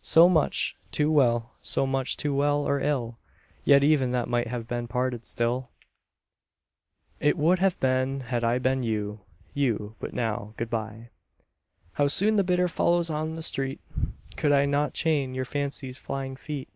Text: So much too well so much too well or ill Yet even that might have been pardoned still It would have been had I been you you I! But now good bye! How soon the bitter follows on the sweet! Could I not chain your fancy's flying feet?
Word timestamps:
So 0.00 0.28
much 0.28 0.76
too 0.92 1.10
well 1.10 1.56
so 1.60 1.88
much 1.88 2.16
too 2.16 2.32
well 2.32 2.58
or 2.68 2.78
ill 2.78 3.18
Yet 3.64 3.82
even 3.82 4.12
that 4.12 4.28
might 4.28 4.46
have 4.46 4.68
been 4.68 4.86
pardoned 4.86 5.24
still 5.24 5.70
It 7.18 7.36
would 7.36 7.58
have 7.58 7.80
been 7.80 8.20
had 8.20 8.44
I 8.44 8.60
been 8.60 8.84
you 8.84 9.22
you 9.54 9.96
I! 9.96 9.96
But 9.98 10.14
now 10.14 10.54
good 10.56 10.70
bye! 10.70 11.10
How 11.94 12.06
soon 12.06 12.36
the 12.36 12.44
bitter 12.44 12.68
follows 12.68 13.10
on 13.10 13.34
the 13.34 13.42
sweet! 13.42 13.80
Could 14.36 14.52
I 14.52 14.66
not 14.66 14.94
chain 14.94 15.34
your 15.34 15.44
fancy's 15.44 15.98
flying 15.98 16.36
feet? 16.36 16.68